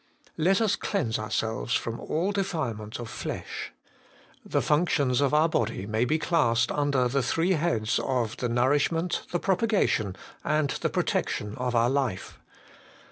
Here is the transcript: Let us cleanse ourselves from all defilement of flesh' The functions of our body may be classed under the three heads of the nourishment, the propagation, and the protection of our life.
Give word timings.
Let 0.39 0.61
us 0.61 0.75
cleanse 0.75 1.19
ourselves 1.19 1.75
from 1.75 1.99
all 1.99 2.31
defilement 2.31 2.97
of 2.99 3.07
flesh' 3.07 3.71
The 4.43 4.59
functions 4.63 5.21
of 5.21 5.31
our 5.31 5.47
body 5.47 5.85
may 5.85 6.05
be 6.05 6.17
classed 6.17 6.71
under 6.71 7.07
the 7.07 7.21
three 7.21 7.51
heads 7.51 7.99
of 7.99 8.35
the 8.37 8.49
nourishment, 8.49 9.21
the 9.31 9.37
propagation, 9.37 10.15
and 10.43 10.71
the 10.71 10.89
protection 10.89 11.53
of 11.53 11.75
our 11.75 11.91
life. 11.91 12.39